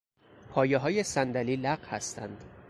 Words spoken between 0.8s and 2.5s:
صندلی لق هستند.